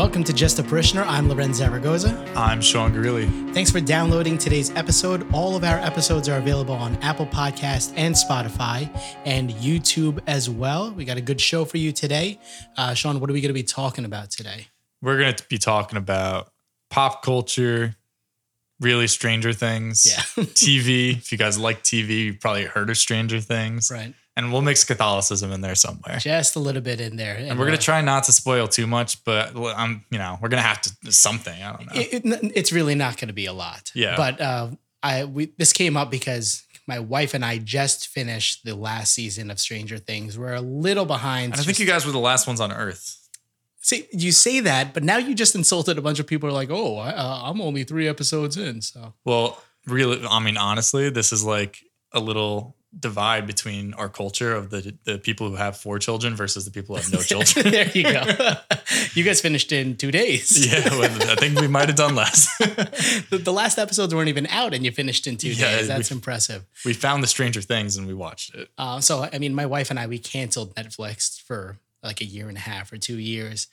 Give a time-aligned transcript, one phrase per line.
[0.00, 1.02] Welcome to Just a Parishioner.
[1.02, 2.16] I'm Loren Zaragoza.
[2.34, 3.26] I'm Sean Greeley.
[3.52, 5.30] Thanks for downloading today's episode.
[5.30, 8.88] All of our episodes are available on Apple Podcast and Spotify
[9.26, 10.90] and YouTube as well.
[10.90, 12.38] We got a good show for you today.
[12.78, 14.68] Uh, Sean, what are we going to be talking about today?
[15.02, 16.50] We're going to be talking about
[16.88, 17.94] pop culture,
[18.80, 20.44] really Stranger Things, Yeah.
[20.44, 21.18] TV.
[21.18, 23.90] If you guys like TV, you've probably heard of Stranger Things.
[23.92, 24.14] Right.
[24.36, 26.18] And we'll mix Catholicism in there somewhere.
[26.18, 27.36] Just a little bit in there.
[27.36, 30.48] And we're going to try not to spoil too much, but I'm, you know, we're
[30.48, 31.60] going to have to something.
[31.62, 32.00] I don't know.
[32.00, 33.90] It, it- it's really not going to be a lot.
[33.94, 34.16] Yeah.
[34.16, 34.68] But uh,
[35.02, 39.50] I we this came up because my wife and I just finished the last season
[39.50, 40.38] of Stranger Things.
[40.38, 41.52] We're a little behind.
[41.52, 43.16] and I think you guys were the last ones on Earth.
[43.82, 46.48] See, you say that, but now you just insulted a bunch of people.
[46.48, 50.38] Who are like, oh, I, uh, I'm only three episodes in, so Well, really, I
[50.38, 51.78] mean, honestly, this is like
[52.12, 56.64] a little divide between our culture of the the people who have four children versus
[56.64, 57.70] the people who have no children.
[57.70, 58.22] there you go.
[59.14, 60.66] you guys finished in two days.
[60.66, 62.48] yeah, well, I think we might have done less.
[62.58, 65.88] the, the last episodes weren't even out, and you finished in two Yeah, days.
[65.88, 66.66] That's we- impressive.
[66.84, 68.68] we found the Stranger Things and we watched it.
[68.76, 72.48] Uh, so, I mean, my wife and I we canceled Netflix for like a year
[72.48, 73.68] and a half or two years,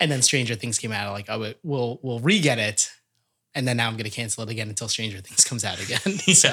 [0.00, 1.12] and then Stranger Things came out.
[1.12, 2.90] Like, oh, we'll we'll re get it,
[3.56, 5.98] and then now I'm going to cancel it again until Stranger Things comes out again.
[6.18, 6.50] so.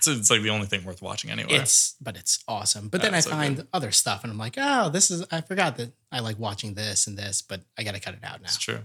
[0.00, 1.52] so it's like the only thing worth watching anyway.
[1.52, 2.88] It's but it's awesome.
[2.88, 3.68] But then I so find good.
[3.72, 7.06] other stuff and I'm like, oh, this is I forgot that I like watching this
[7.06, 8.46] and this, but I gotta cut it out now.
[8.46, 8.80] It's true.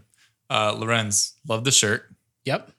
[0.49, 2.05] Uh, Lorenz, love the shirt.
[2.45, 2.71] Yep.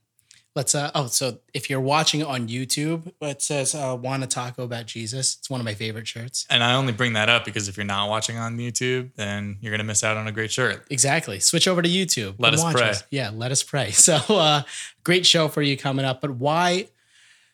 [0.55, 4.87] Let's uh oh, so if you're watching on YouTube, it says uh wanna taco about
[4.87, 5.37] Jesus.
[5.39, 6.47] It's one of my favorite shirts.
[6.49, 9.73] And I only bring that up because if you're not watching on YouTube, then you're
[9.73, 10.87] going to miss out on a great shirt.
[10.91, 11.41] Exactly.
[11.41, 12.37] Switch over to YouTube.
[12.39, 12.93] Let us pray.
[13.11, 13.91] Yeah, let us pray.
[14.05, 14.63] So uh
[15.03, 16.21] great show for you coming up.
[16.21, 16.89] But why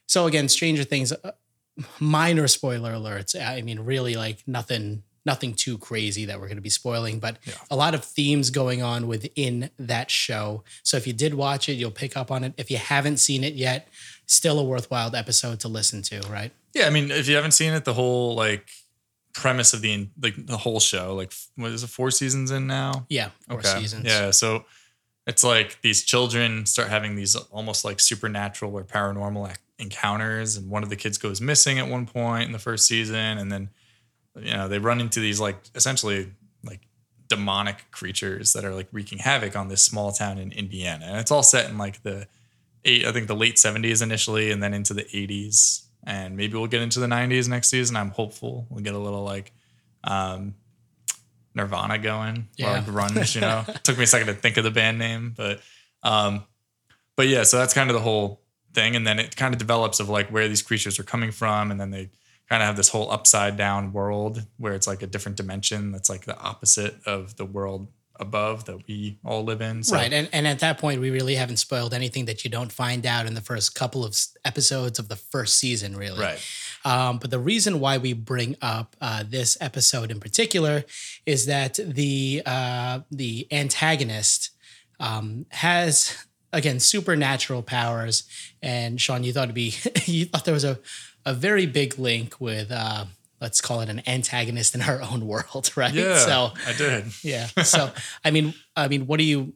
[0.06, 1.30] so again, Stranger Things uh,
[2.00, 3.40] minor spoiler alerts.
[3.40, 7.36] I mean, really like nothing nothing too crazy that we're going to be spoiling, but
[7.46, 7.54] Yeah.
[7.70, 10.64] a lot of themes going on within that show.
[10.82, 12.54] So if you did watch it, you'll pick up on it.
[12.56, 13.88] If you haven't seen it yet,
[14.26, 16.52] still a worthwhile episode to listen to, right?
[16.72, 18.68] Yeah, I mean, if you haven't seen it, the whole like
[19.34, 23.06] premise of the like the whole show, like what is it, four seasons in now?
[23.08, 24.04] Yeah, four seasons.
[24.06, 24.64] Yeah, so
[25.26, 30.82] it's like these children start having these almost like supernatural or paranormal encounters, and one
[30.82, 33.68] of the kids goes missing at one point in the first season, and then
[34.36, 36.32] you know they run into these like essentially
[36.64, 36.80] like
[37.28, 41.30] demonic creatures that are like wreaking havoc on this small town in Indiana, and it's
[41.30, 42.26] all set in like the
[42.84, 46.66] eight, I think the late seventies initially, and then into the eighties, and maybe we'll
[46.66, 47.96] get into the nineties next season.
[47.96, 49.52] I'm hopeful we'll get a little like.
[50.04, 50.54] Um,
[51.54, 52.70] Nirvana going Yeah.
[52.70, 53.64] or like grunge, you know.
[53.82, 55.60] Took me a second to think of the band name, but
[56.02, 56.44] um
[57.16, 58.40] but yeah, so that's kind of the whole
[58.72, 61.70] thing and then it kind of develops of like where these creatures are coming from
[61.72, 62.08] and then they
[62.50, 66.10] kind of have this whole upside down world where it's like a different dimension that's
[66.10, 67.88] like the opposite of the world
[68.20, 69.82] above that we all live in.
[69.82, 70.12] So Right.
[70.12, 73.26] And, and at that point, we really haven't spoiled anything that you don't find out
[73.26, 76.20] in the first couple of episodes of the first season, really.
[76.20, 76.46] Right.
[76.84, 80.84] Um, but the reason why we bring up uh, this episode in particular
[81.24, 84.50] is that the uh, the antagonist
[84.98, 88.24] um, has again supernatural powers,
[88.62, 89.74] and Sean, you thought it'd be
[90.06, 90.78] you thought there was a
[91.26, 93.04] a very big link with uh,
[93.40, 95.92] let's call it an antagonist in our own world, right?
[95.94, 96.18] Yeah.
[96.18, 97.04] So I did.
[97.22, 97.46] yeah.
[97.62, 97.90] So
[98.24, 99.52] I mean, I mean, what do you?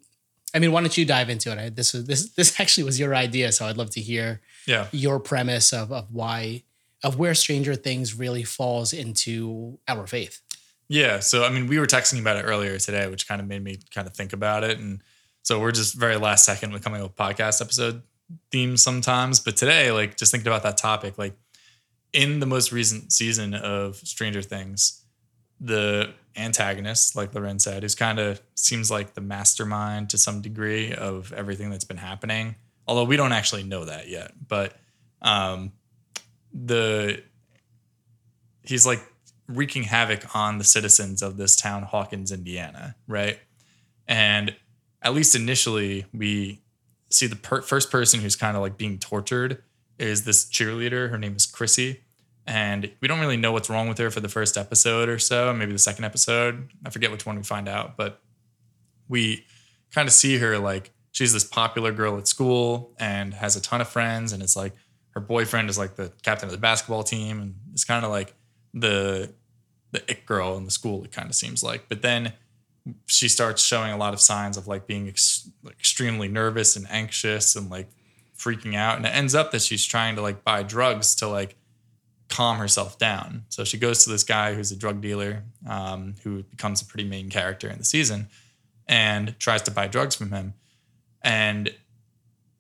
[0.55, 1.59] I mean, why don't you dive into it?
[1.59, 4.87] I, this was this this actually was your idea, so I'd love to hear Yeah.
[4.93, 6.63] your premise of of why
[7.03, 10.41] of where Stranger Things really falls into our faith.
[10.89, 11.19] Yeah.
[11.21, 13.79] So, I mean, we were texting about it earlier today, which kind of made me
[13.95, 14.79] kind of think about it.
[14.79, 15.03] And
[15.43, 18.03] so we're just very last second with coming up with podcast episode
[18.51, 19.41] themes sometimes.
[19.41, 21.35] But today, like just thinking about that topic, like
[22.15, 25.03] in the most recent season of Stranger Things,
[25.61, 30.95] the antagonist, like Loren said, who's kind of seems like the mastermind to some degree
[30.95, 32.55] of everything that's been happening.
[32.87, 34.33] Although we don't actually know that yet.
[34.49, 34.75] But
[35.21, 35.73] um
[36.53, 37.23] the
[38.63, 39.01] he's like
[39.49, 43.39] wreaking havoc on the citizens of this town, Hawkins, Indiana, right?
[44.07, 44.55] And
[45.03, 46.63] at least initially, we
[47.11, 49.63] see the per- first person who's kind of like being tortured
[49.99, 51.11] is this cheerleader.
[51.11, 52.04] Her name is Chrissy.
[52.47, 55.53] And we don't really know what's wrong with her for the first episode or so,
[55.55, 56.71] maybe the second episode.
[56.85, 58.21] I forget which one we find out, but
[59.09, 59.47] we
[59.93, 63.81] kind of see her like she's this popular girl at school and has a ton
[63.81, 64.33] of friends.
[64.33, 64.75] And it's like
[65.11, 67.41] her boyfriend is like the captain of the basketball team.
[67.41, 68.35] And it's kind of like
[68.75, 69.33] the
[69.93, 71.89] the it girl in the school, it kind of seems like.
[71.89, 72.35] But then
[73.07, 77.57] she starts showing a lot of signs of like being ex- extremely nervous and anxious
[77.57, 77.89] and like
[78.37, 78.97] freaking out.
[78.97, 81.57] And it ends up that she's trying to like buy drugs to like
[82.35, 83.45] calm herself down.
[83.49, 87.09] So she goes to this guy who's a drug dealer, um, who becomes a pretty
[87.09, 88.29] main character in the season.
[88.87, 90.53] and tries to buy drugs from him.
[91.23, 91.73] And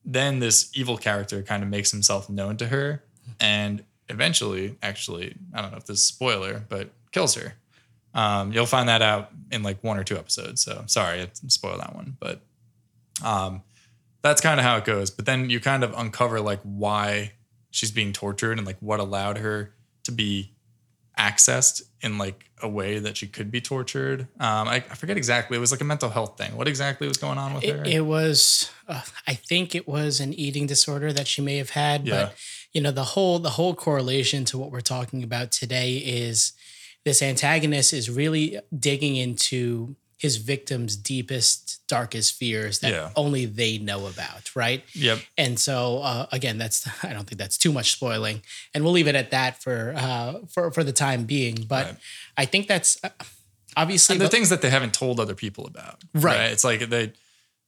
[0.04, 3.02] then this evil character kind of makes himself known to her
[3.40, 7.54] and eventually, actually, I don't know if this is a spoiler, but kills her.
[8.14, 10.62] Um, you'll find that out in like one or two episodes.
[10.62, 12.16] So sorry, I spoiled that one.
[12.20, 12.40] But
[13.24, 13.62] um,
[14.22, 15.10] that's kind of how it goes.
[15.10, 17.32] But then you kind of uncover like why
[17.74, 19.74] she's being tortured and like what allowed her
[20.04, 20.52] to be
[21.18, 24.22] accessed in like a way that she could be tortured.
[24.38, 25.56] Um, I, I forget exactly.
[25.56, 26.56] It was like a mental health thing.
[26.56, 27.82] What exactly was going on with her?
[27.82, 31.70] It, it was, uh, I think it was an eating disorder that she may have
[31.70, 32.06] had.
[32.06, 32.26] Yeah.
[32.26, 32.36] But
[32.72, 36.52] you know, the whole the whole correlation to what we're talking about today is
[37.04, 43.10] this antagonist is really digging into his victim's deepest, darkest fears that Yeah.
[43.14, 44.82] only they know about, right?
[44.94, 45.18] Yep.
[45.36, 48.42] And so uh, again, that's I don't think that's too much spoiling,
[48.72, 51.56] and we'll leave it at that for uh, for for the time being.
[51.68, 51.96] But Right.
[52.42, 53.10] I think that's uh,
[53.76, 55.96] obviously and the the- things that they haven't told other people about.
[56.14, 56.50] Right.
[56.52, 57.12] It's like they,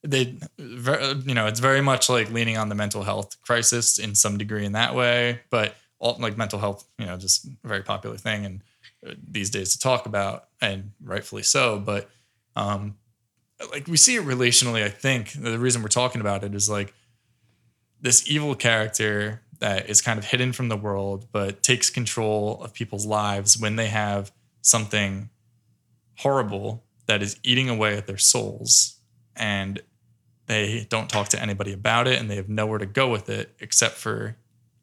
[0.03, 0.25] they,
[0.59, 4.39] ver- you know, it's very much like leaning on the mental health crisis in some
[4.39, 8.17] degree in that way, but all, like mental health, you know, just a very popular
[8.19, 8.63] thing and
[9.07, 11.79] uh, these days to talk about, and rightfully so.
[11.79, 12.09] But
[12.57, 12.97] um,
[13.71, 14.83] like we see it relationally.
[14.83, 16.93] I think the reason we're talking about it is like
[18.01, 22.75] this evil character that is kind of hidden from the world, but takes control of
[22.75, 25.31] people's lives when they have something
[26.19, 28.97] horrible that is eating away at their souls
[29.37, 29.81] and
[30.47, 33.55] they don't talk to anybody about it and they have nowhere to go with it
[33.61, 34.37] except for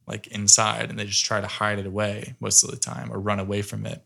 [0.08, 3.20] like inside and they just try to hide it away most of the time or
[3.20, 4.04] run away from it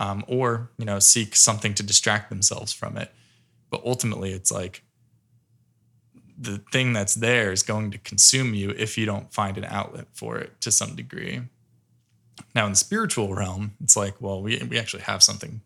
[0.00, 3.12] um, or you know seek something to distract themselves from it.
[3.70, 4.82] But ultimately it's like
[6.36, 10.06] the thing that's there is going to consume you if you don't find an outlet
[10.12, 11.42] for it to some degree.
[12.54, 15.60] Now in the spiritual realm it's like well we, we actually have something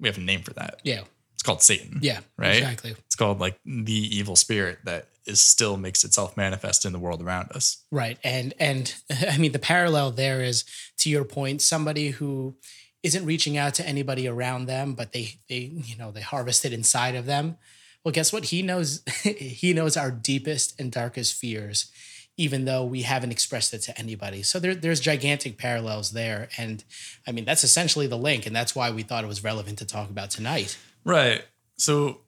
[0.00, 0.80] we have a name for that.
[0.82, 1.02] Yeah.
[1.34, 2.56] It's called satan yeah Right?
[2.56, 2.94] exactly.
[3.06, 7.22] It's called like the evil spirit that is still makes itself manifest in the world
[7.22, 7.84] around us.
[7.90, 8.18] Right.
[8.24, 8.94] And and
[9.30, 10.64] I mean the parallel there is
[10.98, 12.56] to your point, somebody who
[13.04, 16.72] isn't reaching out to anybody around them, but they they you know they harvest it
[16.72, 17.56] inside of them.
[18.02, 18.46] Well, guess what?
[18.46, 21.92] He knows he knows our deepest and darkest fears,
[22.36, 24.42] even though we haven't expressed it to anybody.
[24.42, 26.48] So there, there's gigantic parallels there.
[26.58, 26.82] And
[27.28, 29.86] I mean that's essentially the link, and that's why we thought it was relevant to
[29.86, 30.76] talk about tonight.
[31.04, 31.44] right
[31.76, 32.20] so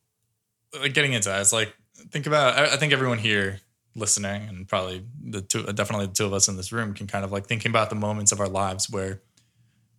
[0.81, 1.75] like getting into that it's like
[2.11, 3.61] think about I, I think everyone here
[3.95, 7.25] listening and probably the two definitely the two of us in this room can kind
[7.25, 9.23] of like thinking about the moments of our lives where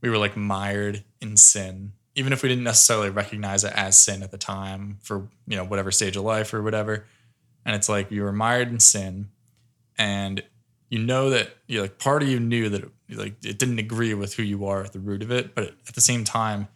[0.01, 4.23] we were like mired in sin even if we didn't necessarily recognize it as sin
[4.23, 7.05] at the time for you know whatever stage of life or whatever.
[7.63, 9.29] And it's like you were mired in sin
[9.99, 10.41] and
[10.89, 14.15] you know that you like part of you knew that it, like it didn't agree
[14.15, 16.67] with who you are at the root of it but at the same time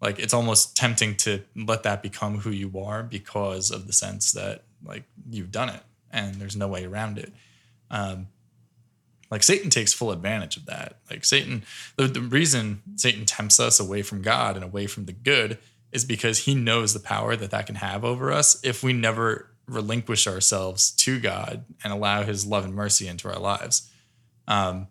[0.00, 4.32] like it's almost tempting to let that become who you are because of the sense
[4.32, 7.32] that like you've done it and there's no way around it.
[7.90, 8.28] Um
[9.32, 11.64] like satan takes full advantage of that like satan
[11.96, 15.58] the, the reason satan tempts us away from god and away from the good
[15.90, 19.48] is because he knows the power that that can have over us if we never
[19.66, 23.90] relinquish ourselves to god and allow his love and mercy into our lives
[24.46, 24.86] um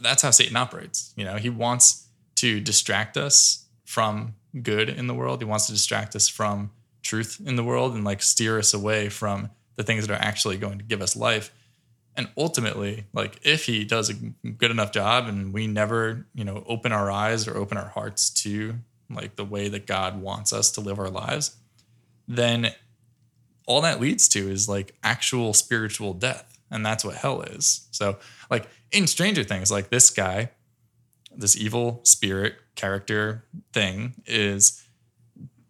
[0.00, 5.14] that's how satan operates you know he wants to distract us from good in the
[5.14, 5.40] world.
[5.40, 6.70] He wants to distract us from
[7.02, 10.56] truth in the world and like steer us away from the things that are actually
[10.56, 11.52] going to give us life.
[12.16, 16.64] And ultimately, like if he does a good enough job and we never, you know,
[16.66, 18.76] open our eyes or open our hearts to
[19.10, 21.56] like the way that God wants us to live our lives,
[22.28, 22.72] then
[23.66, 26.58] all that leads to is like actual spiritual death.
[26.70, 27.86] And that's what hell is.
[27.90, 28.18] So,
[28.50, 30.50] like in Stranger Things, like this guy,
[31.36, 34.82] this evil spirit character thing is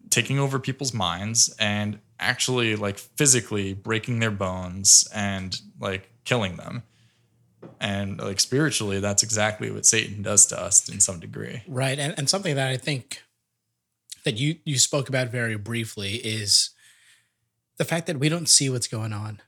[0.09, 6.83] taking over people's minds and actually like physically breaking their bones and like killing them.
[7.79, 11.63] And like spiritually, that's exactly what Satan does to us in some degree.
[11.67, 11.97] Right.
[11.97, 13.21] And, and something that I think
[14.23, 16.71] that you you spoke about very briefly is
[17.77, 19.41] the fact that we don't see what's going on.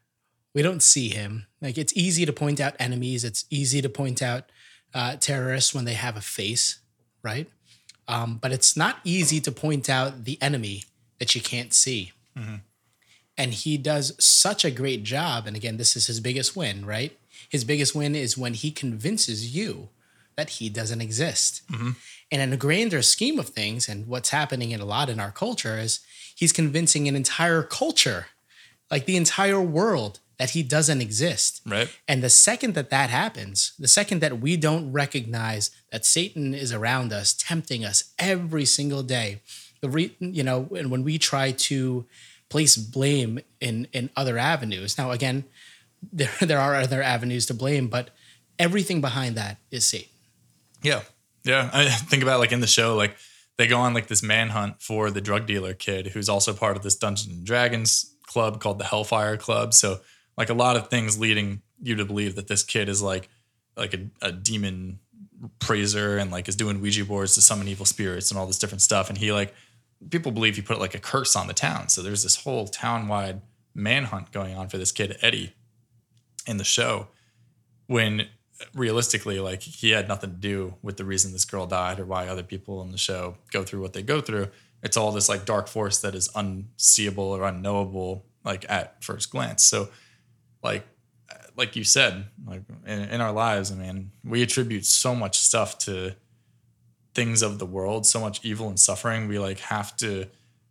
[0.54, 1.48] We don't see him.
[1.62, 3.24] Like it's easy to point out enemies.
[3.24, 4.46] It's easy to point out
[4.94, 6.80] uh, terrorists when they have a face,
[7.22, 7.50] right?
[8.08, 10.84] Um, but it's not easy to point out the enemy
[11.20, 12.14] that you can't see.
[13.38, 15.46] And he does such a great job.
[15.46, 17.18] And again, this is his biggest win, right?
[17.50, 19.90] His biggest win is when he convinces you
[20.36, 21.62] that he doesn't exist.
[21.72, 21.92] Mm-hmm.
[22.32, 25.32] And in a grander scheme of things, and what's happening in a lot in our
[25.32, 26.00] culture is
[26.36, 28.28] he's convincing an entire culture,
[28.92, 31.62] like the entire world, that he doesn't exist.
[31.66, 31.90] Right?
[32.08, 36.72] And the second that that happens, the second that we don't recognize that Satan is
[36.72, 39.42] around us, tempting us every single day,
[39.82, 42.06] the re, you know, and when we try to
[42.50, 44.98] place blame in in other avenues.
[44.98, 45.46] Now, again,
[46.14, 48.10] there there are other avenues to blame, but
[48.60, 50.10] everything behind that is Satan.
[50.82, 51.02] Yeah.
[51.44, 51.70] Yeah.
[51.74, 53.16] I think about like in the show, like
[53.58, 56.84] they go on like this manhunt for the drug dealer kid who's also part of
[56.84, 59.74] this Dungeons and Dragons club called the Hellfire Club.
[59.74, 60.00] So
[60.38, 63.30] like a lot of things leading you to believe that this kid is like
[63.76, 65.00] like a, a demon
[65.60, 68.82] praiser and like is doing Ouija boards to summon evil spirits and all this different
[68.82, 69.10] stuff.
[69.10, 69.54] And he like
[70.10, 71.90] people believe he put like a curse on the town.
[71.90, 73.42] So there's this whole town wide
[73.74, 75.54] manhunt going on for this kid Eddie
[76.48, 77.08] in the show
[77.88, 78.28] when
[78.74, 82.28] realistically like he had nothing to do with the reason this girl died or why
[82.28, 84.48] other people in the show go through what they go through
[84.82, 89.64] it's all this like dark force that is unseeable or unknowable like at first glance
[89.64, 89.90] so
[90.64, 90.88] like
[91.56, 95.78] like you said like in, in our lives i mean we attribute so much stuff
[95.78, 96.16] to
[97.18, 100.28] things of the world so much evil and suffering we like have to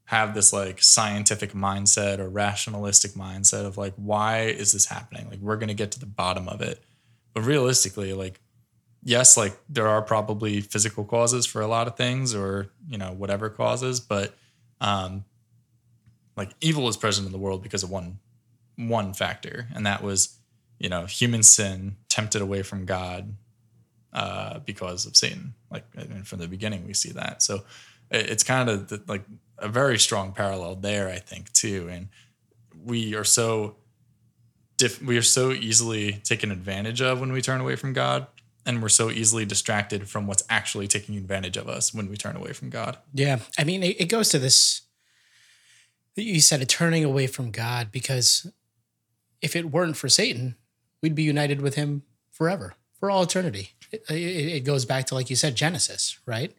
[0.07, 5.29] have this like scientific mindset or rationalistic mindset of like why is this happening?
[5.29, 6.83] Like we're going to get to the bottom of it.
[7.35, 8.41] But realistically, like,
[9.03, 13.13] yes, like there are probably physical causes for a lot of things or, you know,
[13.13, 14.35] whatever causes, but
[14.81, 15.25] um
[16.37, 18.19] like evil is present in the world because of one
[18.77, 20.37] one factor, and that was,
[20.79, 23.35] you know, human sin tempted away from God
[24.17, 25.55] uh because of Satan.
[25.71, 27.43] Like and from the beginning we see that.
[27.43, 27.65] So
[28.11, 29.25] it's kind of the, like
[29.59, 31.89] a very strong parallel there, I think, too.
[31.91, 32.09] And
[32.85, 33.77] we are so
[34.77, 38.27] diff- we are so easily taken advantage of when we turn away from God,
[38.65, 42.37] and we're so easily distracted from what's actually taking advantage of us when we turn
[42.37, 42.99] away from God.
[43.13, 44.83] Yeah, I mean, it, it goes to this.
[46.15, 48.51] You said it turning away from God because
[49.43, 50.57] if it weren't for Satan,
[51.03, 53.73] we'd be united with him forever, for all eternity.
[53.93, 56.55] It, it, goes back to, like you said, Genesis, right?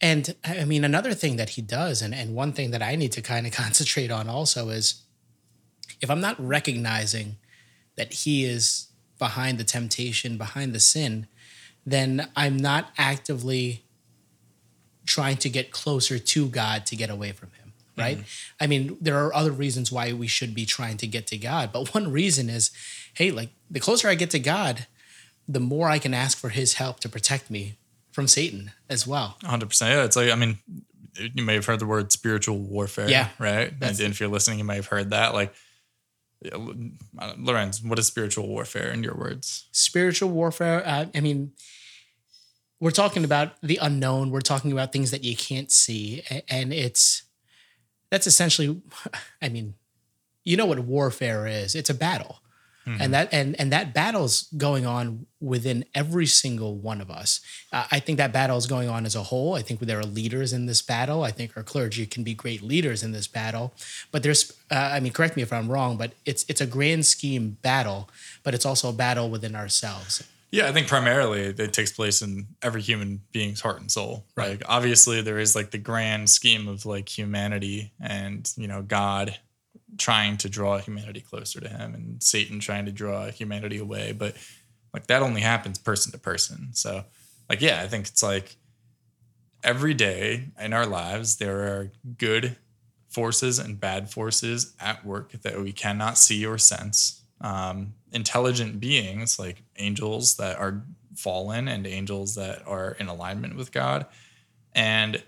[0.00, 3.12] And I mean, another thing that he does, and, and one thing that I need
[3.12, 5.02] to kind of concentrate on also is
[6.00, 7.36] if I'm not recognizing
[7.96, 8.88] that he is
[9.18, 11.26] behind the temptation, behind the sin,
[11.84, 13.84] then I'm not actively
[15.06, 18.18] trying to get closer to God to get away from him, right?
[18.18, 18.62] Mm-hmm.
[18.62, 21.72] I mean, there are other reasons why we should be trying to get to God,
[21.72, 22.70] but one reason is
[23.14, 24.86] hey, like the closer I get to God,
[25.48, 27.78] the more I can ask for his help to protect me
[28.12, 29.38] from Satan as well.
[29.42, 29.80] 100%.
[29.80, 30.58] Yeah, it's like I mean,
[31.16, 33.72] you may have heard the word spiritual warfare, yeah, right?
[33.80, 35.54] And if you're listening, you may have heard that like
[37.36, 39.68] Lorenz, what is spiritual warfare in your words?
[39.72, 40.86] Spiritual warfare.
[40.86, 41.52] Uh, I mean,
[42.80, 44.30] we're talking about the unknown.
[44.30, 47.24] We're talking about things that you can't see, and it's
[48.10, 48.80] that's essentially.
[49.42, 49.74] I mean,
[50.44, 51.74] you know what warfare is?
[51.74, 52.40] It's a battle.
[52.88, 53.02] Mm-hmm.
[53.02, 57.40] And that and and that battle's going on within every single one of us.
[57.70, 59.54] Uh, I think that battle is going on as a whole.
[59.54, 61.22] I think there are leaders in this battle.
[61.22, 63.74] I think our clergy can be great leaders in this battle.
[64.10, 67.04] But there's, uh, I mean, correct me if I'm wrong, but it's it's a grand
[67.04, 68.08] scheme battle,
[68.42, 70.24] but it's also a battle within ourselves.
[70.50, 74.24] Yeah, I think primarily it takes place in every human being's heart and soul.
[74.34, 74.52] Right.
[74.52, 79.38] Like obviously there is like the grand scheme of like humanity and you know God
[79.98, 84.12] trying to draw humanity closer to him and Satan trying to draw humanity away.
[84.12, 84.36] But
[84.94, 86.70] like that only happens person to person.
[86.72, 87.04] So
[87.48, 88.56] like, yeah, I think it's like
[89.62, 92.56] every day in our lives, there are good
[93.08, 97.22] forces and bad forces at work that we cannot see or sense.
[97.40, 100.82] Um, intelligent beings like angels that are
[101.16, 104.06] fallen and angels that are in alignment with God.
[104.74, 105.22] And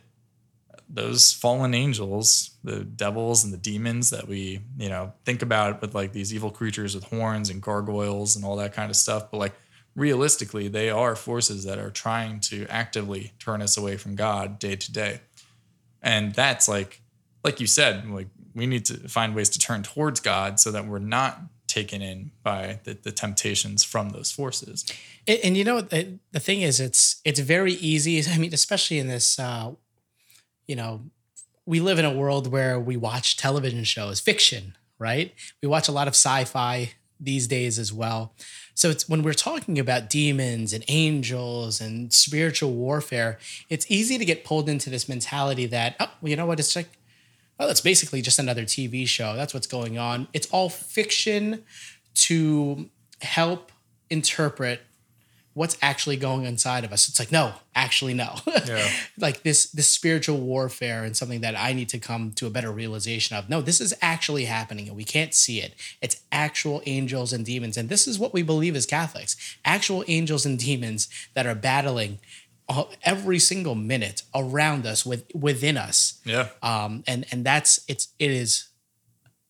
[0.93, 5.95] those fallen angels, the devils and the demons that we, you know, think about with
[5.95, 9.31] like these evil creatures with horns and gargoyles and all that kind of stuff.
[9.31, 9.55] But like
[9.95, 14.77] realistically, they are forces that are trying to actively turn us away from God day
[14.77, 15.21] to day.
[16.03, 17.03] And that's like,
[17.45, 20.87] like you said, like we need to find ways to turn towards God so that
[20.87, 24.85] we're not taken in by the, the temptations from those forces.
[25.27, 28.23] And, and you know, the, the thing is, it's it's very easy.
[28.31, 29.73] I mean, especially in this uh,
[30.71, 31.01] you know,
[31.67, 35.35] we live in a world where we watch television shows, fiction, right?
[35.61, 38.33] We watch a lot of sci-fi these days as well.
[38.75, 43.37] So it's when we're talking about demons and angels and spiritual warfare,
[43.69, 46.61] it's easy to get pulled into this mentality that, oh, well, you know what?
[46.61, 46.89] It's like,
[47.59, 49.35] oh, that's basically just another TV show.
[49.35, 50.29] That's what's going on.
[50.33, 51.65] It's all fiction
[52.15, 52.89] to
[53.23, 53.73] help
[54.09, 54.83] interpret
[55.55, 57.09] what's actually going inside of us?
[57.09, 58.37] It's like no actually no.
[58.67, 58.89] Yeah.
[59.19, 62.71] like this this spiritual warfare and something that i need to come to a better
[62.71, 63.49] realization of.
[63.49, 65.75] No this is actually happening and we can't see it.
[66.01, 67.77] It's actual angels and demons.
[67.77, 69.37] And this is what we believe as catholics.
[69.65, 72.19] Actual angels and demons that are battling
[73.03, 76.21] every single minute around us with within us.
[76.25, 76.49] Yeah.
[76.63, 78.69] um, and and that's it's it is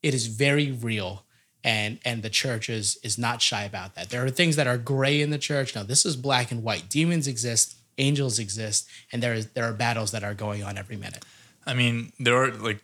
[0.03, 1.25] it is very real
[1.63, 4.79] and and the church is is not shy about that there are things that are
[4.79, 9.23] gray in the church no this is black and white demons exist angels exist and
[9.23, 11.25] there is there are battles that are going on every minute
[11.67, 12.83] I mean, there are like,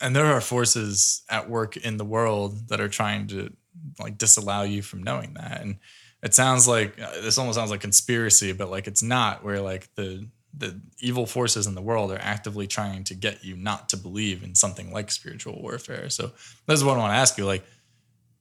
[0.00, 3.52] and there are forces at work in the world that are trying to
[3.98, 5.60] like disallow you from knowing that.
[5.60, 5.76] And
[6.22, 9.44] it sounds like uh, this almost sounds like conspiracy, but like it's not.
[9.44, 13.56] Where like the the evil forces in the world are actively trying to get you
[13.56, 16.10] not to believe in something like spiritual warfare.
[16.10, 16.32] So
[16.66, 17.46] this is what I want to ask you.
[17.46, 17.64] Like,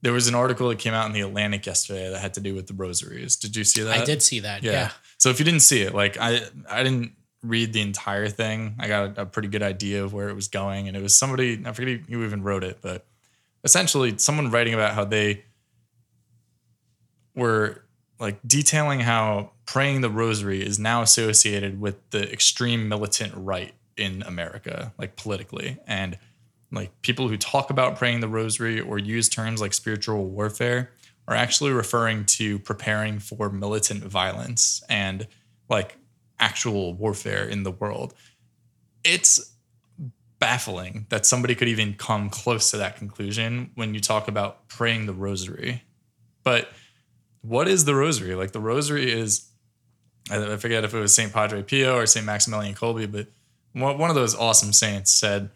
[0.07, 2.55] there was an article that came out in the Atlantic yesterday that had to do
[2.55, 3.35] with the rosaries.
[3.35, 3.99] Did you see that?
[3.99, 7.11] i did see that yeah, So if you didn't see it, like I I didn't
[7.43, 8.75] read the entire thing.
[8.79, 11.17] I got a, a pretty good idea of where it was going, and it was
[11.17, 13.05] somebody I forget who even wrote it, but
[13.65, 15.43] essentially someone writing about how they
[17.35, 17.83] were
[18.17, 24.23] like detailing how praying the rosary is now associated with the extreme militant right in
[24.23, 26.17] America, like politically, and
[26.71, 30.91] like people who talk about praying the rosary or use terms like spiritual warfare
[31.27, 35.27] are actually referring to preparing for militant violence and
[35.69, 35.97] like
[36.39, 38.13] actual warfare in the world.
[39.03, 39.53] It's
[40.39, 45.05] baffling that somebody could even come close to that conclusion when you talk about praying
[45.05, 45.83] the rosary.
[46.43, 46.69] But
[47.41, 48.35] what is the rosary?
[48.35, 49.49] Like the rosary is,
[50.29, 51.33] I forget if it was St.
[51.33, 52.25] Padre Pio or St.
[52.25, 53.27] Maximilian Kolbe, but
[53.73, 55.49] one of those awesome saints said,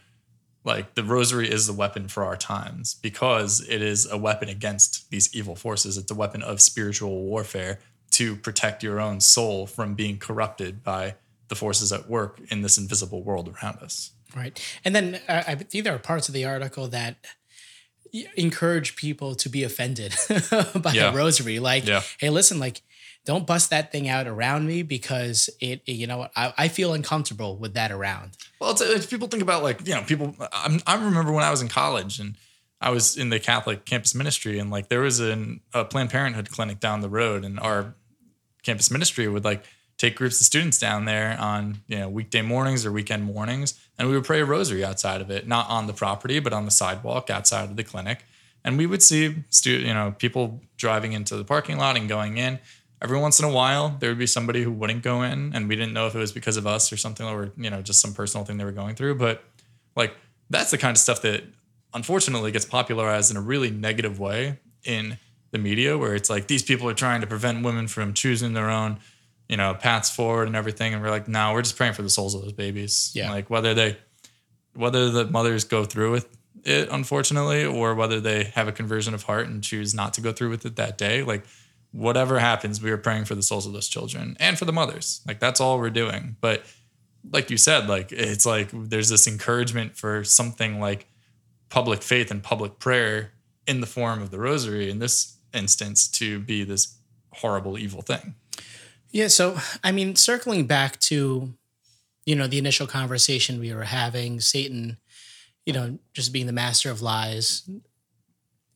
[0.64, 5.10] like the rosary is the weapon for our times because it is a weapon against
[5.10, 5.98] these evil forces.
[5.98, 7.80] It's a weapon of spiritual warfare
[8.12, 11.16] to protect your own soul from being corrupted by
[11.48, 14.12] the forces at work in this invisible world around us.
[14.36, 14.62] Right.
[14.86, 17.18] And then uh, I think there are parts of the article that
[18.36, 21.12] encourage people to be offended by Yeah.
[21.12, 21.60] the rosary.
[21.60, 22.02] Like, Yeah.
[22.20, 22.82] hey, listen, like,
[23.26, 27.56] don't bust that thing out around me because it, you know I, I feel uncomfortable
[27.56, 28.32] with that around.
[28.80, 30.36] Well, it's people think about like you know people.
[30.54, 32.36] I'm, I remember when I was in college and
[32.80, 36.50] I was in the Catholic campus ministry, and like there was an, a Planned Parenthood
[36.50, 37.96] clinic down the road, and our
[38.64, 39.66] campus ministry would like
[39.98, 44.08] take groups of students down there on you know weekday mornings or weekend mornings, and
[44.08, 46.72] we would pray a rosary outside of it, not on the property, but on the
[46.72, 48.24] sidewalk outside of the clinic,
[48.64, 52.38] and we would see stu- you know people driving into the parking lot and going
[52.38, 52.58] in.
[53.02, 55.76] Every once in a while, there would be somebody who wouldn't go in, and we
[55.76, 58.14] didn't know if it was because of us or something, or you know, just some
[58.14, 59.16] personal thing they were going through.
[59.16, 59.44] But
[59.96, 60.16] like,
[60.50, 61.44] that's the kind of stuff that
[61.94, 65.18] unfortunately gets popularized in a really negative way in
[65.50, 68.70] the media, where it's like these people are trying to prevent women from choosing their
[68.70, 69.00] own,
[69.50, 70.94] you know, paths forward and everything.
[70.94, 73.12] And we're like, no, we're just praying for the souls of those babies.
[73.14, 73.32] Yeah.
[73.32, 73.98] Like whether they,
[74.74, 76.30] whether the mothers go through with
[76.64, 80.32] it, unfortunately, or whether they have a conversion of heart and choose not to go
[80.32, 81.44] through with it that day, like
[81.92, 85.22] whatever happens, we are praying for the souls of those children and for the mothers.
[85.28, 86.38] Like that's all we're doing.
[86.42, 86.64] But
[87.32, 91.08] like you said, like it's like there's this encouragement for something like
[91.70, 93.32] public faith and public prayer
[93.68, 96.98] in the form of the rosary in this instance to be this
[97.34, 98.36] horrible evil thing.
[99.12, 99.28] Yeah.
[99.28, 101.54] So, I mean, circling back to,
[102.26, 104.98] you know, the initial conversation we were having, Satan,
[105.66, 107.70] you know, just being the master of lies,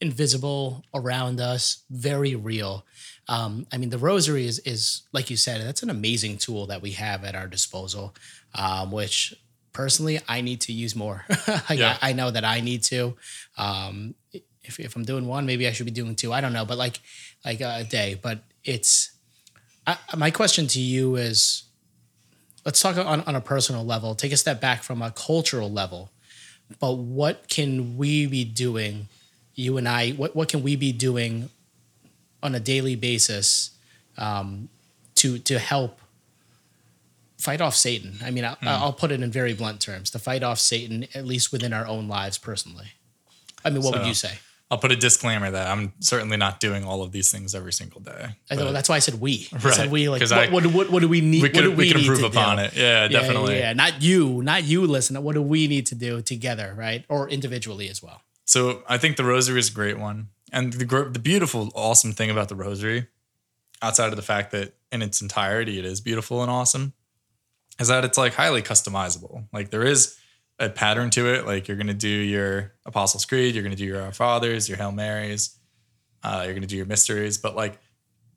[0.02, 2.86] invisible around us, very real.
[3.28, 6.82] Um, I mean, the rosary is, is, like you said, that's an amazing tool that
[6.82, 8.14] we have at our disposal,
[8.54, 9.34] um, which
[9.74, 11.26] personally I need to use more.
[11.70, 11.98] Like, Yeah.
[12.02, 13.16] I, I know that I need to.
[13.58, 14.16] Um,
[14.64, 16.34] if, if I'm doing one, maybe I should be doing two.
[16.34, 17.00] I don't know, but like,
[17.44, 18.20] like a day.
[18.22, 19.12] But it's,
[19.88, 21.64] I, my question to you is
[22.66, 26.12] let's talk on, on a personal level take a step back from a cultural level
[26.80, 29.08] but what can we be doing
[29.56, 31.50] you and i what, what can we be doing
[32.44, 33.72] on a daily basis
[34.18, 34.70] um,
[35.16, 36.00] to to help
[37.38, 40.44] fight off satan i mean I, i'll put it in very blunt terms to fight
[40.44, 42.88] off satan at least within our own lives personally
[43.64, 44.34] i mean what would you say
[44.72, 48.02] I'll put a disclaimer that I'm certainly not doing all of these things every single
[48.02, 48.30] day.
[48.50, 49.48] I know, that's why I said we.
[49.54, 51.44] I Right, said we like what, I- what, what, what do we need?
[51.44, 52.64] we what do could we can improve upon do?
[52.64, 52.74] it.
[52.76, 53.60] Yeah, Yeah, definitely.
[53.60, 54.88] Yeah, not you, not you.
[54.88, 58.24] Listen, what do we need to do together, right, or individually as well?
[58.46, 60.30] So I think the rosary is a great one.
[60.52, 63.08] And the the beautiful, awesome thing about the rosary,
[63.82, 66.94] outside of the fact that in its entirety it is beautiful and awesome,
[67.80, 69.46] is that it's like highly customizable.
[69.52, 70.18] Like there is
[70.60, 71.46] a pattern to it.
[71.46, 74.92] Like you're gonna do your Apostles' Creed, you're gonna do your Our Fathers, your Hail
[74.92, 75.58] Marys,
[76.24, 77.80] uh, you're gonna do your mysteries, but like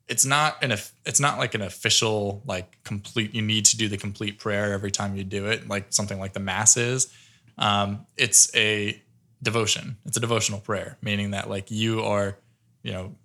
[0.07, 0.71] it's not an
[1.05, 3.33] it's not like an official like complete.
[3.33, 6.33] You need to do the complete prayer every time you do it, like something like
[6.33, 7.13] the Mass is.
[7.57, 9.01] Um, it's a
[9.41, 9.97] devotion.
[10.05, 12.37] It's a devotional prayer, meaning that like you are,
[12.83, 13.15] you know,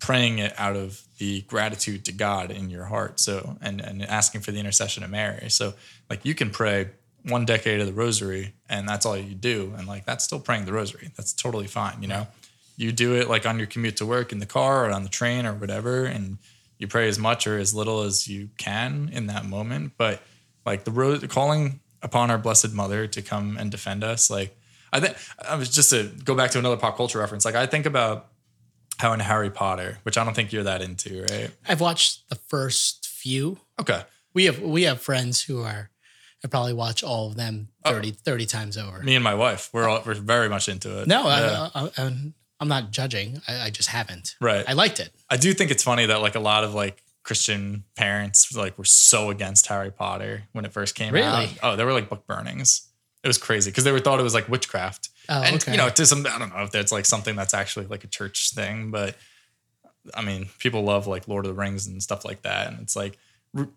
[0.00, 3.20] praying it out of the gratitude to God in your heart.
[3.20, 5.48] So and and asking for the intercession of Mary.
[5.50, 5.74] So
[6.08, 6.90] like you can pray
[7.24, 10.64] one decade of the rosary and that's all you do and like that's still praying
[10.64, 11.10] the rosary.
[11.16, 12.26] That's totally fine, you know.
[12.76, 15.10] You do it like on your commute to work in the car or on the
[15.10, 16.38] train or whatever and
[16.78, 20.22] you pray as much or as little as you can in that moment, but
[20.64, 24.56] like the rose calling upon our blessed mother to come and defend us like
[24.92, 25.16] I think
[25.48, 27.44] I was just to go back to another pop culture reference.
[27.44, 28.26] Like I think about
[28.98, 31.50] how in Harry Potter, which I don't think you're that into, right?
[31.68, 33.58] I've watched the first few.
[33.80, 34.02] Okay.
[34.34, 35.90] We have we have friends who are
[36.44, 39.02] I probably watch all of them 30, 30 times over.
[39.02, 41.06] Me and my wife, we're all we're very much into it.
[41.06, 41.68] No, Yeah.
[41.74, 42.22] I, I,
[42.58, 43.40] I'm, not judging.
[43.48, 44.36] I, I just haven't.
[44.40, 44.64] right.
[44.66, 45.12] I liked it.
[45.28, 48.84] I do think it's funny that like a lot of like Christian parents like were
[48.84, 51.48] so against Harry Potter when it first came out.
[51.62, 52.86] Oh, there were like book burnings.
[53.22, 55.10] It was crazy because they were thought it was like witchcraft.
[55.28, 55.72] Oh, and okay.
[55.72, 58.08] you know, to some I don't know if that's like something that's actually like a
[58.08, 59.16] church thing, but
[60.14, 62.96] I mean, people love like Lord of the Rings and stuff like that, and it's
[62.96, 63.18] like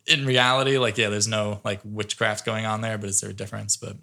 [0.07, 3.33] in reality, like yeah, there's no like witchcraft going on there, but is there a
[3.33, 3.75] difference?
[3.75, 3.97] But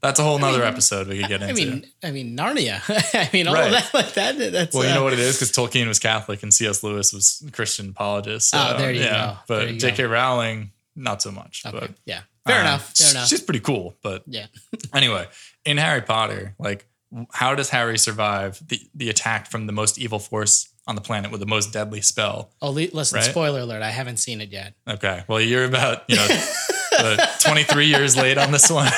[0.00, 1.66] that's a whole nother mean, episode we could get I into.
[1.66, 2.80] mean, I mean Narnia.
[3.14, 3.66] I mean, all Right.
[3.66, 4.38] of that like that.
[4.38, 6.82] That's well, you uh, know what it is because Tolkien was Catholic and C.S.
[6.82, 8.50] Lewis was a Christian apologist.
[8.50, 9.32] So, Oh, there you yeah.
[9.32, 9.38] go.
[9.46, 10.04] But you J.K.
[10.04, 11.62] Rowling, not so much.
[11.66, 11.78] Okay.
[11.78, 12.20] But yeah.
[12.46, 12.92] Fair uh, enough.
[12.96, 13.28] Fair enough.
[13.28, 14.46] She's pretty cool, but yeah.
[14.94, 15.26] anyway,
[15.64, 16.86] in Harry Potter, like,
[17.32, 21.30] how does Harry survive the, the attack from the most evil force on the planet
[21.30, 22.52] with the most deadly spell?
[22.62, 23.16] Oh, listen.
[23.16, 23.24] Right?
[23.24, 23.82] Spoiler alert.
[23.82, 24.74] I haven't seen it yet.
[24.88, 26.26] Okay, well, you're about you know
[26.98, 28.90] uh, 23 years late on this one,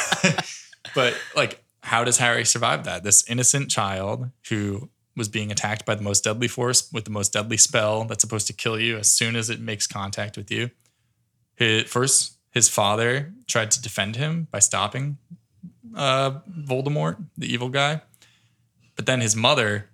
[0.95, 3.03] but like, how does Harry survive that?
[3.03, 7.33] This innocent child who was being attacked by the most deadly force with the most
[7.33, 10.71] deadly spell that's supposed to kill you as soon as it makes contact with you.
[11.57, 15.19] His, first, his father tried to defend him by stopping
[15.95, 18.03] uh, Voldemort, the evil guy,
[18.97, 19.89] but then his mother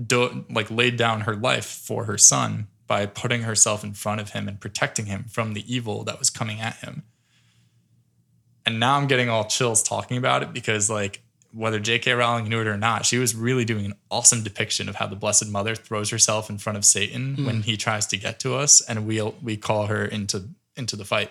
[0.00, 4.30] do, like laid down her life for her son by putting herself in front of
[4.30, 7.04] him and protecting him from the evil that was coming at him.
[8.66, 12.12] And now I'm getting all chills talking about it because like whether J.K.
[12.12, 15.16] Rowling knew it or not, she was really doing an awesome depiction of how the
[15.16, 18.80] Blessed Mother throws herself in front of Satan when he tries to get to us,
[18.80, 21.30] and we we call her into into the fight.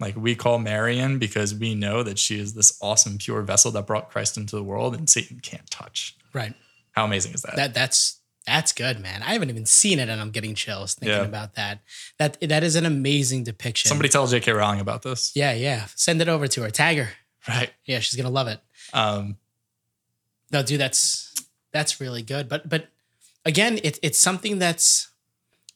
[0.00, 3.70] Like we call Mary in because we know that she is this awesome pure vessel
[3.72, 6.16] that brought Christ into the world, and Satan can't touch.
[6.32, 6.54] Right.
[6.92, 7.56] How amazing is that?
[7.56, 9.22] That that's that's good, man.
[9.22, 11.24] I haven't even seen it, and I'm getting chills thinking Yeah.
[11.24, 11.80] about that.
[12.18, 13.88] That that is an amazing depiction.
[13.88, 14.52] Somebody tell J.K.
[14.52, 15.32] Rowling about this.
[15.34, 15.86] Yeah, yeah.
[15.94, 16.70] Send it over to her.
[16.70, 17.10] Tag her.
[17.48, 17.70] Right.
[17.84, 18.60] Yeah, she's gonna love it.
[18.92, 19.36] Um,
[20.50, 21.32] No, dude, that's
[21.72, 22.48] that's really good.
[22.48, 22.88] But but
[23.44, 25.08] again, it, it's something that's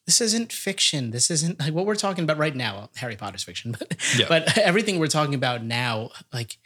[0.08, 1.10] this isn't fiction.
[1.10, 2.88] This isn't like what we're talking about right now.
[2.96, 4.24] Harry Potter's fiction, but Yeah.
[4.26, 6.56] but everything we're talking about now, like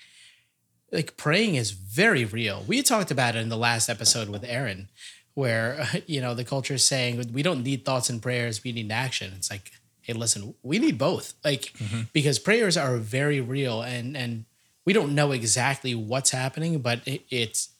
[0.93, 2.63] like praying is very real.
[2.69, 4.91] We talked about it in the last episode with Aaron,
[5.35, 8.93] where you know the culture is saying we don't need thoughts and prayers, we need
[8.93, 9.33] action.
[9.37, 12.03] It's like, hey, listen, we need both, like mm-hmm.
[12.13, 14.45] because prayers are very real, and and
[14.85, 17.71] we don't know exactly what's happening, but it, it's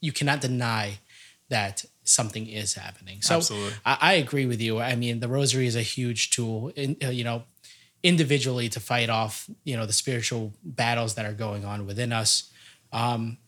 [0.00, 1.00] you cannot deny
[1.48, 3.22] that something is happening.
[3.22, 3.74] So Absolutely.
[3.84, 4.80] I, I agree with you.
[4.80, 7.44] I mean, the rosary is a huge tool, in, uh, you know,
[8.02, 12.50] individually to fight off, you know, the spiritual battles that are going on within us.
[12.92, 13.38] Um,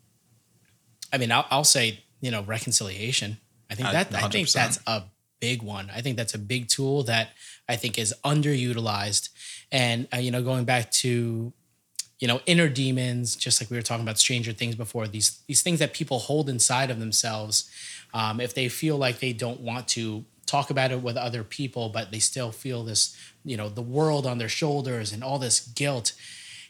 [1.12, 3.38] I mean, I'll, I'll say, you know, reconciliation.
[3.70, 5.04] I think that I think that's a
[5.40, 5.90] big one.
[5.94, 7.30] I think that's a big tool that
[7.68, 9.30] I think is underutilized.
[9.70, 11.52] And uh, you know, going back to
[12.20, 15.62] you know inner demons just like we were talking about stranger things before these these
[15.62, 17.70] things that people hold inside of themselves
[18.12, 21.88] um, if they feel like they don't want to talk about it with other people
[21.90, 25.60] but they still feel this you know the world on their shoulders and all this
[25.60, 26.12] guilt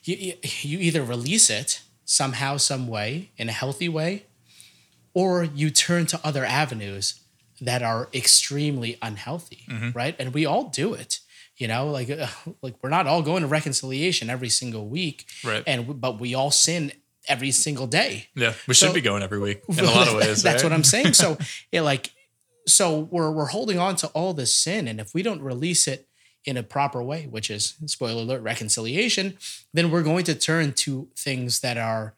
[0.05, 4.24] you, you, either release it somehow some way in a healthy way
[5.14, 7.20] or you turn to other avenues
[7.61, 10.14] that are extremely unhealthy right?
[10.18, 11.20] And we all do it
[11.57, 12.11] you know like
[12.62, 15.26] like we're not all going to reconciliation every single week.
[15.44, 15.62] Right.
[15.66, 16.92] and but we all sin
[17.28, 20.14] every single day yeah, we So- should be going every week in a lot of
[20.14, 20.42] ways.
[20.42, 20.70] that's right?
[20.70, 21.37] what i'm saying so
[21.72, 22.11] it like
[22.66, 26.06] so we're we're holding on to all this sin and if we don't release it
[26.44, 29.37] in a proper way which is spoiler alert reconciliation
[29.74, 32.14] then we're going to turn to things that are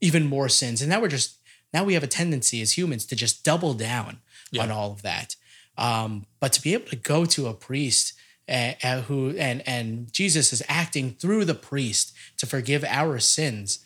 [0.00, 1.36] even more sins and now we're just
[1.74, 4.62] now we have a tendency as humans to just double down Yeah.
[4.62, 5.36] on all of that
[5.76, 8.14] um, but to be able to go to a priest
[8.48, 13.80] uh, uh, who and and jesus is acting through the priest to forgive our sins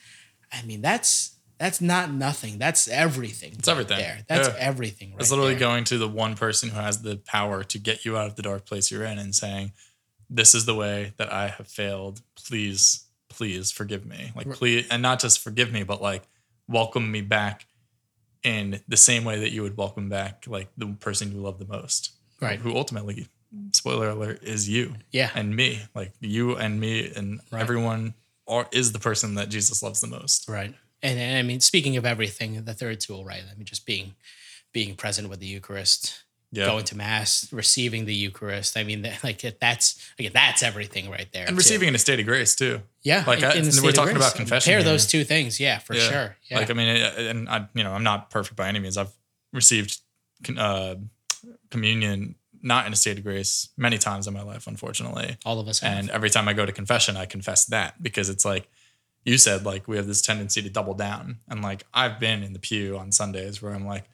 [0.53, 3.99] i mean that's that's not nothing that's everything It's everything.
[3.99, 4.55] there that's Yeah.
[4.59, 5.61] everything right It's literally there.
[5.61, 8.43] going to the one person who has the power to get you out of the
[8.43, 9.73] dark place you're in and saying,
[10.29, 12.23] This is the way that I have failed.
[12.35, 14.33] Please, please forgive me.
[14.35, 16.23] Like, please, and not just forgive me, but like
[16.69, 17.67] welcome me back
[18.43, 21.67] in the same way that you would welcome back like the person you love the
[21.67, 22.11] most.
[22.41, 22.59] Right.
[22.59, 23.29] who ultimately,
[23.73, 25.31] spoiler alert, is you Yeah.
[25.35, 25.83] and me.
[25.95, 27.61] Like you and me and Right.
[27.61, 28.15] everyone
[28.48, 30.48] are, is the person that Jesus loves the most.
[30.48, 30.74] Right.
[31.02, 33.42] And, and I mean, speaking of everything, the third tool, right?
[33.50, 34.14] I mean, just being
[34.72, 36.66] being present with the Eucharist, Yeah.
[36.66, 38.76] going to mass, receiving the Eucharist.
[38.76, 41.42] I mean, that- like that's again, that's everything right there.
[41.46, 41.57] and too.
[41.57, 42.83] receiving in a state of grace too.
[43.02, 44.26] yeah, like, I- the we're talking grace.
[44.28, 46.09] about confession Pair those two things, yeah, for Yeah.
[46.11, 46.37] sure.
[46.50, 46.59] Yeah.
[46.59, 48.96] Like I mean, and I, you know, I'm not perfect by any means.
[48.96, 49.12] I've
[49.52, 49.98] received
[50.57, 50.94] uh,
[51.70, 55.37] communion not in a state of grace many times in my life, unfortunately.
[55.44, 55.98] all of us have.
[55.98, 58.68] And every time I go to confession, I confess that because it's like
[59.25, 61.38] you said, like we have this tendency to double down.
[61.48, 64.05] And like I've been in the pew on Sundays where I'm like,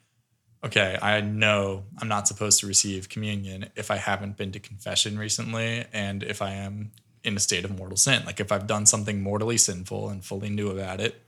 [0.63, 5.17] okay, I know I'm not supposed to receive communion if I haven't been to confession
[5.17, 6.91] recently and if I am
[7.23, 8.23] in a state of mortal sin.
[8.25, 11.21] Like if I've done something mortally sinful and fully knew about it,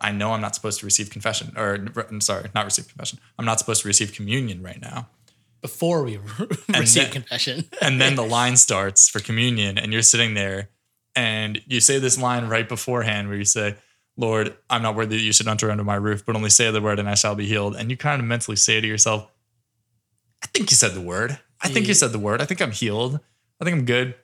[0.00, 3.18] I know I'm not supposed to receive confession or I'm sorry, not receive confession.
[3.38, 5.08] I'm not supposed to receive communion right now.
[5.60, 6.18] Before we
[6.68, 7.64] receive then- confession.
[7.80, 10.68] and then the line starts for communion and you're sitting there
[11.16, 13.74] and you say this line right beforehand where you say
[14.16, 16.80] lord i'm not worthy that you should enter under my roof but only say the
[16.80, 17.74] word and i shall be healed.
[17.76, 19.28] And you kind of mentally say to yourself
[20.42, 21.38] i think you said the word.
[21.62, 22.40] I think you said the word.
[22.40, 23.20] I think i'm healed.
[23.60, 24.14] I think i'm good.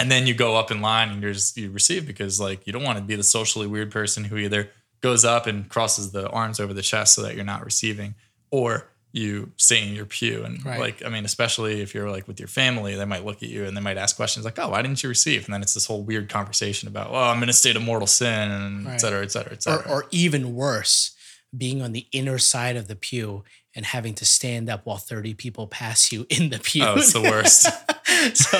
[0.00, 2.72] And then you go up in line and you're just you receive because like you
[2.72, 6.28] don't want to be the socially weird person who either goes up and crosses the
[6.30, 8.14] arms over the chest so that you're not receiving
[8.52, 8.86] or
[9.18, 10.78] you stay in your pew and Right.
[10.80, 13.64] like i mean especially if you're like with your family they might look at you
[13.66, 15.86] and they might ask questions like oh why didn't you receive and then it's this
[15.86, 19.00] whole weird conversation about oh i'm in a state of mortal sin and et Right.
[19.00, 21.10] cetera et cetera et or, cetera or even worse,
[21.56, 23.42] being on the inner side of the pew
[23.74, 26.84] and having to stand up while 30 people pass you in the pew.
[26.84, 27.62] oh it's the worst
[28.34, 28.58] so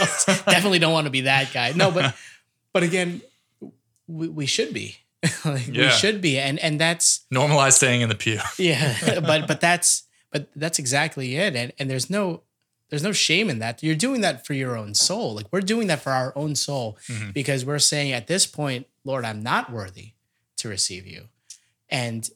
[0.51, 1.73] definitely don't want to be that guy.
[1.75, 2.15] No, but
[2.73, 3.21] but again,
[4.07, 4.97] we, we should be.
[5.45, 6.39] like, We should be.
[6.39, 11.37] And and that's normalized staying in the pew yeah, but but that's but that's exactly
[11.37, 11.55] it.
[11.57, 12.43] And and there's no
[12.91, 13.83] there's no shame in that.
[13.83, 15.35] You're doing that for your own soul.
[15.35, 17.33] Like we're doing that for our own soul Mhm.
[17.35, 20.13] because we're saying at this point, Lord, I'm not worthy
[20.57, 21.29] to receive you.
[21.91, 22.29] And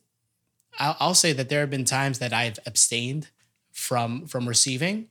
[0.78, 3.28] I'll, I'll say that there have been times that I've abstained
[3.70, 5.08] from from receiving,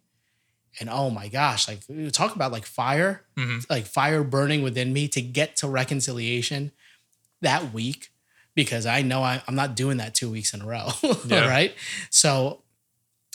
[0.80, 3.66] and oh my gosh, like we talk about like fire, Mhm.
[3.70, 6.72] like fire burning within me to get to reconciliation
[7.42, 8.12] that week
[8.54, 10.90] because I know I, I'm not doing that two weeks in a row,
[11.26, 11.48] Yeah.
[11.48, 11.74] right?
[12.12, 12.62] So,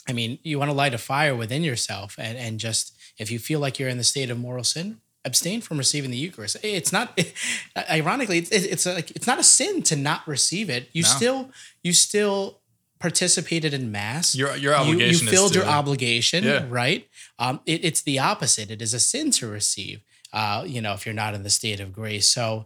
[0.07, 3.39] I mean, you want to light a fire within yourself, and and just if you
[3.39, 6.57] feel like you're in the state of moral sin, abstain from receiving the Eucharist.
[6.63, 7.19] It's not,
[7.89, 10.89] ironically, it's it's like it's not a sin to not receive it.
[10.93, 11.09] You No.
[11.09, 11.51] still
[11.83, 12.59] you still
[12.99, 14.35] participated in mass.
[14.35, 16.65] your your You- obligation you, filled is your obligation, Yeah.
[16.69, 17.07] right?
[17.39, 18.71] Um, it, it's the opposite.
[18.71, 20.01] It is a sin to receive.
[20.33, 22.27] Uh, you know, if you're not in the state of grace.
[22.27, 22.65] So,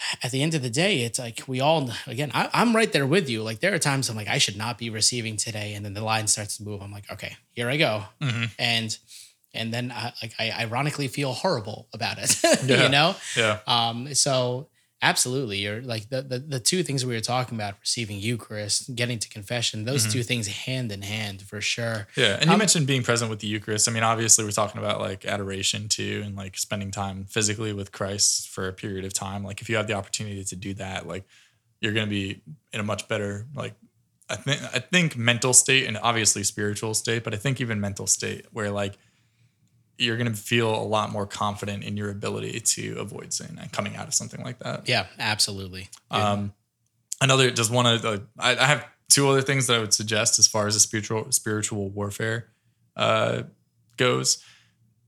[0.24, 1.90] at the end of the day, it's like we all.
[2.06, 3.42] Again, I, I'm right there with you.
[3.42, 6.02] Like there are times I'm like I should not be receiving today, and then the
[6.04, 6.82] line starts to move.
[6.82, 8.50] I'm like, okay, here I go, Mhm.
[8.58, 8.98] and
[9.52, 12.40] and then I, like I ironically feel horrible about it.
[12.64, 12.82] Yeah.
[12.84, 13.16] you know.
[13.36, 14.68] yeah Um, so
[15.02, 19.18] absolutely, you're like the, the the two things we were talking about: receiving Eucharist, getting
[19.18, 19.84] to confession.
[19.84, 20.12] Those Mhm.
[20.12, 22.08] two things hand in hand for sure.
[22.16, 23.88] Yeah, and you Um, mentioned being present with the Eucharist.
[23.88, 27.92] I mean, obviously, we're talking about like adoration too, and like spending time physically with
[27.92, 29.44] Christ for a period of time.
[29.44, 31.24] Like, if you have the opportunity to do that, like,
[31.80, 33.74] you're going to be in a much better like.
[34.32, 38.06] I think I think mental state and obviously spiritual state, but I think even mental
[38.06, 38.96] state where like
[40.00, 43.70] you're going to feel a lot more confident in your ability to avoid sin and
[43.70, 44.88] coming out of something like that.
[44.88, 45.88] Yeah, absolutely.
[46.10, 46.54] Um,
[47.20, 50.38] another just one of the I, I have two other things that I would suggest
[50.38, 52.48] as far as the spiritual spiritual warfare
[52.96, 53.42] uh,
[53.96, 54.42] goes.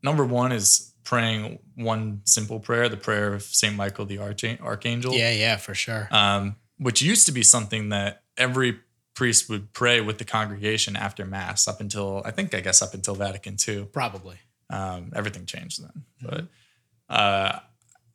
[0.03, 5.15] Number one is praying one simple prayer, the prayer of Saint Michael the Arch- Archangel,
[5.15, 6.09] yeah, yeah, for sure.
[6.11, 8.79] um, which used to be something that every
[9.15, 12.95] priest would pray with the congregation after mass up until I think I guess up
[12.95, 13.85] until Vatican II.
[13.87, 14.37] Probably.
[14.71, 16.47] Um, everything changed then, but
[17.15, 17.59] uh,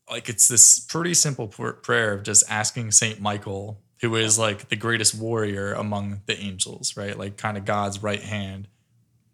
[0.10, 4.70] like it's this pretty simple pr- prayer of just asking Saint Michael, who is like
[4.70, 7.18] the greatest warrior among the angels, right?
[7.18, 8.68] Like kind of God's right hand,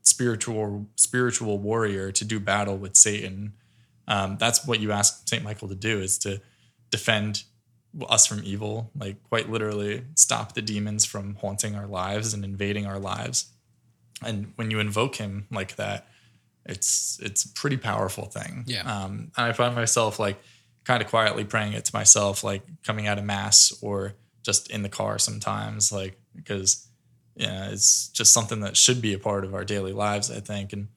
[0.02, 3.54] spiritual spiritual warrior to do battle with Satan.
[4.08, 6.42] Um, that's what you ask Saint Michael to do is to
[6.90, 7.44] defend
[8.10, 12.86] us from evil, like quite literally stop the demons from haunting our lives and invading
[12.86, 13.52] our lives.
[14.26, 16.08] And when you invoke him like that,
[16.66, 18.64] it's it's a pretty powerful thing.
[18.68, 18.82] Yeah.
[18.82, 20.42] Um, and I find myself like
[20.84, 24.84] kind of quietly praying it to myself, like coming out of mass or just in
[24.84, 26.88] the car sometimes, like because
[27.36, 30.72] yeah, it's just something that should be a part of our daily lives, I think.
[30.74, 30.90] And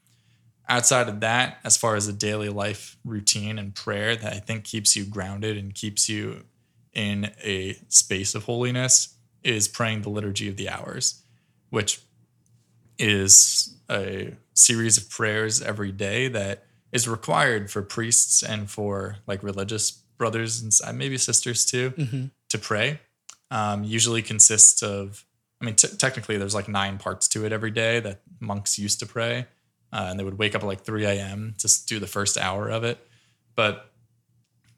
[0.68, 4.64] outside of that, as far as a daily life routine and prayer that I think
[4.64, 6.44] keeps you grounded and keeps you
[6.92, 11.22] in a space of holiness is praying the liturgy of the hours,
[11.70, 12.00] which
[12.98, 19.42] is a series of prayers every day that is required for priests and for like
[19.42, 22.30] religious brothers and maybe sisters too Mhm.
[22.48, 23.00] to pray.
[23.50, 25.24] Um, usually consists of,
[25.60, 28.98] I mean, t- technically there's like nine parts to it every day that monks used
[29.00, 29.46] to pray.
[29.92, 31.54] Uh, and they would wake up at like 3 a.m.
[31.58, 32.98] to do the first hour of it.
[33.54, 33.92] But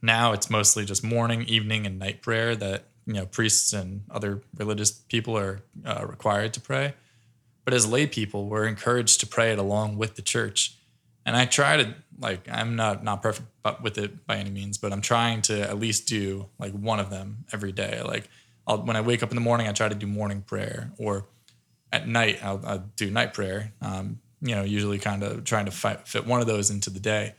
[0.02, 4.42] now it's mostly just morning, evening, and night prayer that, you know, priests and other
[4.56, 6.94] religious people are uh, required to pray.
[7.68, 10.78] But as lay people, we're encouraged to pray it along with the church.
[11.26, 13.46] And I try to like I'm not not perfect
[13.82, 17.10] with it by any means, but I'm trying to at least do like one of
[17.10, 18.00] them every day.
[18.02, 18.30] Like
[18.66, 21.26] I'll, when I wake up in the morning, I try to do morning prayer, or
[21.92, 23.74] at night I'll, I'll do night prayer.
[23.82, 27.00] Um, you know, usually kind of trying to fight, fit one of those into the
[27.00, 27.34] day.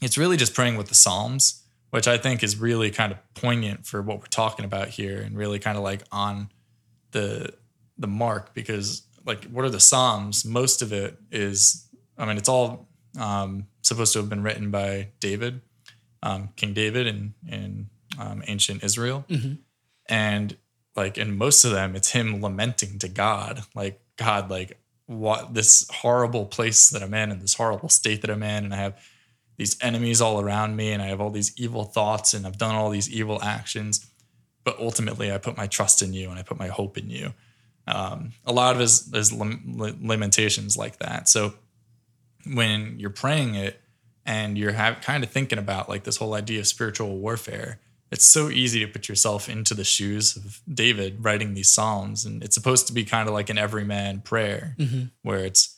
[0.00, 3.84] It's really just praying with the Psalms, which I think is really kind of poignant
[3.84, 6.48] for what we're talking about here, and really kind of like on
[7.10, 7.52] the
[7.98, 10.44] the mark because like what are the Psalms?
[10.44, 15.08] Most of it is, I mean, it's all um, supposed to have been written by
[15.20, 15.60] David,
[16.22, 19.58] um, King David, in in um, ancient Israel, Mhm.
[20.08, 20.56] and
[20.96, 25.86] like in most of them, it's him lamenting to God, like God, like what this
[25.90, 28.98] horrible place that I'm in, and this horrible state that I'm in, and I have
[29.56, 32.74] these enemies all around me, and I have all these evil thoughts, and I've done
[32.74, 34.06] all these evil actions,
[34.64, 37.34] but ultimately, I put my trust in you, and I put my hope in you.
[37.86, 41.28] Um, a lot of his, his lamentations like that.
[41.28, 41.54] So
[42.52, 43.80] when you're praying it
[44.26, 48.24] and you're have, kind of thinking about like this whole idea of spiritual warfare, it's
[48.24, 52.54] so easy to put yourself into the shoes of David writing these psalms, and it's
[52.54, 55.10] supposed to be kind of like an everyman prayer, Mhm.
[55.22, 55.76] where it's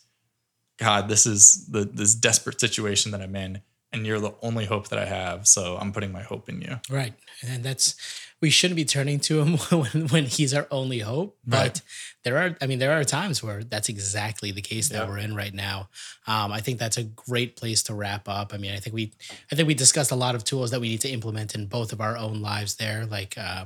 [0.77, 3.61] God, this is the this desperate situation that I'm in,
[3.93, 6.79] and you're the only hope that I have, so I'm putting my hope in you.
[6.89, 7.13] Right.
[7.47, 7.95] And that's
[8.39, 11.37] we shouldn't be turning to him when, when he's our only hope.
[11.45, 11.81] But Right.
[12.23, 15.07] there are I mean, there are times where that's exactly the case that Yeah.
[15.07, 15.89] we're in right now.
[16.27, 18.53] Um, I think that's a great place to wrap up.
[18.53, 19.13] I mean, I think we
[19.51, 21.93] I think we discussed a lot of tools that we need to implement in both
[21.93, 23.65] of our own lives there, like uh,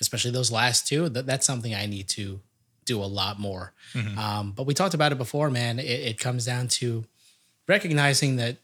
[0.00, 1.08] especially those last two.
[1.08, 2.40] That, that's something I need to
[2.84, 3.72] do a lot more.
[3.94, 4.16] Mhm.
[4.18, 5.78] Um, but we talked about it before, man.
[5.78, 7.04] It, it comes down to
[7.68, 8.56] recognizing that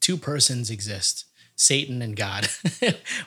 [0.00, 1.24] two persons exist
[1.56, 2.48] Satan and God.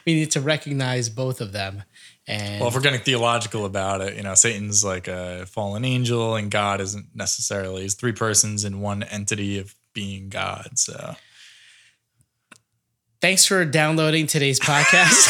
[0.06, 1.82] we need to recognize both of them.
[2.26, 6.36] And Well, if we're getting theological about it, you know, Satan's like a fallen angel,
[6.36, 7.82] and God isn't necessarily.
[7.82, 10.78] He's three persons in one entity of being God.
[10.78, 11.16] So
[13.20, 15.28] thanks for downloading today's podcast.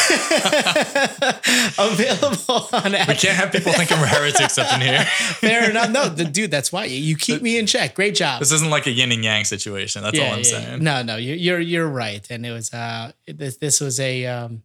[1.77, 5.03] Available on we can't have people thinking we're heretics up in here.
[5.05, 5.89] Fair enough.
[5.91, 7.95] No, the, dude, that's why you keep me in check.
[7.95, 8.39] Great job.
[8.39, 10.03] This isn't like a yin and yang situation.
[10.03, 10.83] That's all I'm saying.
[10.83, 12.25] No, no, you're you're you're right.
[12.29, 14.63] And it was uh this this was a um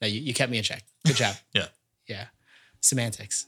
[0.00, 0.84] no, you, you kept me in check.
[1.06, 1.34] Good job.
[1.54, 1.66] Yeah.
[2.06, 2.24] Yeah.
[2.80, 3.46] Semantics.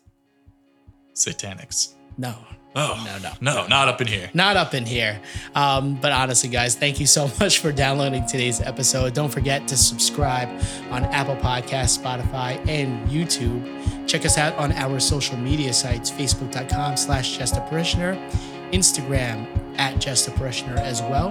[1.14, 1.92] Satanics.
[2.18, 2.35] No.
[2.79, 3.33] Oh No, no.
[3.62, 4.29] no, not up in here.
[4.35, 5.18] Not up in here.
[5.55, 9.14] Um, but honestly, guys, thank you so much for downloading today's episode.
[9.14, 10.48] Don't forget to subscribe
[10.90, 13.64] on Apple Podcasts, Spotify, and YouTube.
[14.07, 18.14] Check us out on our social media sites, facebook.com slash just a parishioner,
[18.72, 19.46] Instagram
[19.79, 21.31] at just a parishioner as well.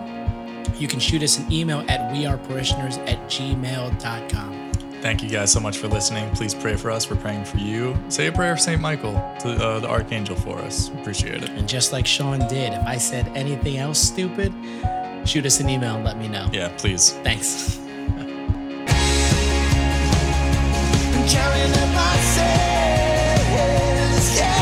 [0.77, 4.64] You can shoot us an email at weareparishioners at gmail.com.
[5.01, 6.29] Thank you guys so much for listening.
[6.35, 7.09] Please pray for us.
[7.09, 7.95] We're praying for you.
[8.09, 8.81] Say a prayer for St.
[8.81, 10.89] Michael, to, uh, the archangel, for us.
[10.89, 11.49] Appreciate it.
[11.51, 14.53] And just like Sean did, if I said anything else stupid,
[15.25, 16.49] shoot us an email and let me know.
[16.51, 17.11] Yeah, please.
[17.23, 17.79] Thanks.
[21.27, 22.15] carrying my.
[24.35, 24.54] Yeah.